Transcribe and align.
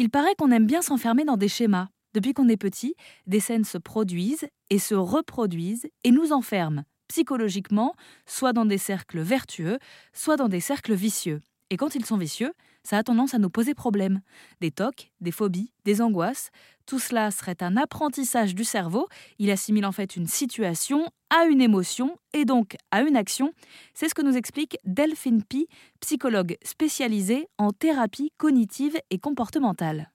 Il 0.00 0.10
paraît 0.10 0.36
qu'on 0.36 0.52
aime 0.52 0.66
bien 0.66 0.80
s'enfermer 0.80 1.24
dans 1.24 1.36
des 1.36 1.48
schémas. 1.48 1.88
Depuis 2.14 2.32
qu'on 2.32 2.48
est 2.48 2.56
petit, 2.56 2.94
des 3.26 3.40
scènes 3.40 3.64
se 3.64 3.78
produisent 3.78 4.46
et 4.70 4.78
se 4.78 4.94
reproduisent 4.94 5.88
et 6.04 6.12
nous 6.12 6.32
enferment 6.32 6.84
psychologiquement, 7.08 7.94
soit 8.26 8.52
dans 8.52 8.66
des 8.66 8.78
cercles 8.78 9.20
vertueux, 9.20 9.78
soit 10.12 10.36
dans 10.36 10.48
des 10.48 10.60
cercles 10.60 10.94
vicieux. 10.94 11.40
Et 11.70 11.76
quand 11.76 11.94
ils 11.94 12.04
sont 12.04 12.18
vicieux, 12.18 12.52
ça 12.84 12.98
a 12.98 13.02
tendance 13.02 13.34
à 13.34 13.38
nous 13.38 13.50
poser 13.50 13.74
problème. 13.74 14.20
Des 14.60 14.70
tocs, 14.70 15.10
des 15.20 15.32
phobies, 15.32 15.72
des 15.84 16.00
angoisses. 16.00 16.50
Tout 16.88 16.98
cela 16.98 17.30
serait 17.30 17.58
un 17.60 17.76
apprentissage 17.76 18.54
du 18.54 18.64
cerveau. 18.64 19.08
Il 19.38 19.50
assimile 19.50 19.84
en 19.84 19.92
fait 19.92 20.16
une 20.16 20.26
situation 20.26 21.04
à 21.28 21.44
une 21.44 21.60
émotion 21.60 22.16
et 22.32 22.46
donc 22.46 22.78
à 22.90 23.02
une 23.02 23.14
action. 23.14 23.52
C'est 23.92 24.08
ce 24.08 24.14
que 24.14 24.22
nous 24.22 24.38
explique 24.38 24.78
Delphine 24.86 25.42
Pi, 25.42 25.68
psychologue 26.00 26.56
spécialisée 26.64 27.46
en 27.58 27.72
thérapie 27.72 28.32
cognitive 28.38 28.98
et 29.10 29.18
comportementale. 29.18 30.10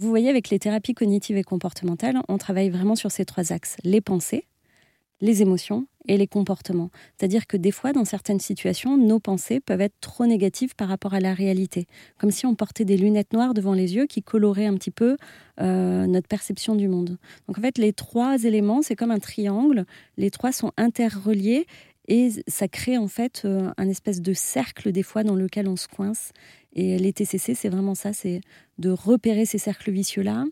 Vous 0.00 0.08
voyez, 0.08 0.30
avec 0.30 0.48
les 0.48 0.58
thérapies 0.58 0.94
cognitives 0.94 1.36
et 1.36 1.44
comportementales, 1.44 2.18
on 2.28 2.38
travaille 2.38 2.70
vraiment 2.70 2.96
sur 2.96 3.10
ces 3.10 3.26
trois 3.26 3.52
axes. 3.52 3.76
Les 3.84 4.00
pensées, 4.00 4.46
les 5.20 5.42
émotions 5.42 5.86
et 6.08 6.16
les 6.16 6.26
comportements. 6.26 6.90
C'est-à-dire 7.16 7.46
que 7.46 7.56
des 7.56 7.70
fois, 7.70 7.92
dans 7.92 8.04
certaines 8.04 8.40
situations, 8.40 8.96
nos 8.96 9.20
pensées 9.20 9.60
peuvent 9.60 9.80
être 9.80 9.98
trop 10.00 10.26
négatives 10.26 10.74
par 10.74 10.88
rapport 10.88 11.14
à 11.14 11.20
la 11.20 11.34
réalité, 11.34 11.86
comme 12.18 12.30
si 12.30 12.46
on 12.46 12.54
portait 12.54 12.84
des 12.84 12.96
lunettes 12.96 13.32
noires 13.32 13.54
devant 13.54 13.72
les 13.72 13.94
yeux 13.94 14.06
qui 14.06 14.22
coloraient 14.22 14.66
un 14.66 14.74
petit 14.74 14.90
peu 14.90 15.16
euh, 15.60 16.06
notre 16.06 16.28
perception 16.28 16.74
du 16.74 16.88
monde. 16.88 17.18
Donc 17.48 17.58
en 17.58 17.60
fait, 17.60 17.78
les 17.78 17.92
trois 17.92 18.44
éléments, 18.44 18.82
c'est 18.82 18.96
comme 18.96 19.10
un 19.10 19.18
triangle, 19.18 19.84
les 20.16 20.30
trois 20.30 20.52
sont 20.52 20.72
interreliés 20.76 21.66
et 22.08 22.30
ça 22.46 22.68
crée 22.68 22.98
en 22.98 23.08
fait 23.08 23.42
euh, 23.44 23.70
un 23.76 23.88
espèce 23.88 24.20
de 24.22 24.32
cercle 24.32 24.92
des 24.92 25.02
fois 25.02 25.24
dans 25.24 25.34
lequel 25.34 25.68
on 25.68 25.76
se 25.76 25.88
coince. 25.88 26.32
Et 26.72 26.98
les 26.98 27.12
TCC, 27.12 27.54
c'est 27.54 27.70
vraiment 27.70 27.94
ça, 27.94 28.12
c'est 28.12 28.42
de 28.78 28.90
repérer 28.90 29.46
ces 29.46 29.56
cercles 29.56 29.90
vicieux-là 29.90 30.44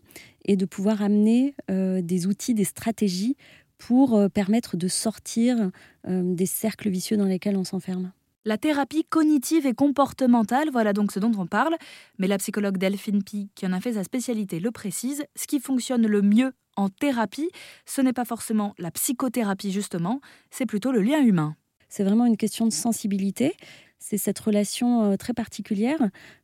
et 0.43 0.55
de 0.55 0.65
pouvoir 0.65 1.03
amener 1.03 1.53
euh, 1.69 2.01
des 2.01 2.25
outils, 2.25 2.55
des 2.55 2.63
stratégies 2.63 3.37
pour 3.77 4.15
euh, 4.15 4.29
permettre 4.29 4.77
de 4.77 4.87
sortir 4.87 5.71
euh, 6.07 6.21
des 6.23 6.45
cercles 6.45 6.89
vicieux 6.89 7.17
dans 7.17 7.25
lesquels 7.25 7.57
on 7.57 7.63
s'enferme. 7.63 8.11
La 8.47 8.59
thérapie 8.59 9.03
cognitive 9.09 9.65
et 9.65 9.73
comportementale, 9.73 10.69
voilà 10.71 10.93
donc 10.93 11.11
ce 11.11 11.19
dont 11.19 11.31
on 11.37 11.47
parle. 11.47 11.75
Mais 12.19 12.27
la 12.27 12.37
psychologue 12.37 12.77
Delphine 12.77 13.23
Pi, 13.23 13.49
qui 13.55 13.65
en 13.65 13.73
a 13.73 13.81
fait 13.81 13.93
sa 13.93 14.03
spécialité, 14.03 14.59
le 14.59 14.69
précise. 14.69 15.25
Ce 15.35 15.47
qui 15.47 15.59
fonctionne 15.59 16.05
le 16.05 16.21
mieux 16.21 16.53
en 16.75 16.89
thérapie, 16.89 17.49
ce 17.85 18.01
n'est 18.01 18.13
pas 18.13 18.25
forcément 18.25 18.75
la 18.77 18.91
psychothérapie 18.91 19.71
justement, 19.71 20.21
c'est 20.51 20.65
plutôt 20.65 20.91
le 20.91 21.01
lien 21.01 21.21
humain. 21.21 21.55
C'est 21.89 22.03
vraiment 22.03 22.25
une 22.25 22.37
question 22.37 22.65
de 22.67 22.73
sensibilité 22.73 23.55
c'est 23.99 24.17
cette 24.17 24.39
relation 24.39 25.03
euh, 25.03 25.15
très 25.17 25.33
particulière 25.33 25.99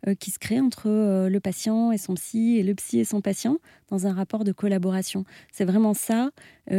euh, 0.08 0.16
qui 0.16 0.32
se 0.32 0.40
crée 0.40 0.60
entre 0.60 0.88
euh, 0.88 1.30
le 1.30 1.40
patient 1.40 1.92
et 1.92 1.98
son 1.98 2.16
psy 2.16 2.58
et 2.58 2.64
le 2.64 2.74
psy 2.76 3.00
et 3.00 3.06
son 3.06 3.22
patient 3.22 3.58
dans 3.90 4.08
un 4.08 4.14
rapport 4.14 4.44
de 4.44 4.52
collaboration. 4.52 5.26
C'est 5.52 5.66
vraiment 5.66 5.94
ça 5.94 6.30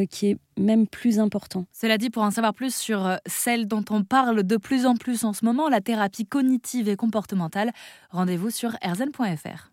qui 0.09 0.29
est 0.29 0.39
même 0.59 0.87
plus 0.87 1.19
important. 1.19 1.67
Cela 1.73 1.99
dit, 1.99 2.09
pour 2.09 2.23
en 2.23 2.31
savoir 2.31 2.55
plus 2.55 2.75
sur 2.75 3.19
celle 3.27 3.67
dont 3.67 3.85
on 3.91 4.05
parle 4.05 4.43
de 4.43 4.57
plus 4.57 4.87
en 4.87 4.97
plus 4.97 5.25
en 5.25 5.35
ce 5.35 5.45
moment, 5.45 5.69
la 5.69 5.83
thérapie 5.83 6.25
cognitive 6.25 6.89
et 6.89 6.97
comportementale, 6.97 7.73
rendez-vous 8.11 8.49
sur 8.49 8.75
erzen.fr. 8.81 9.72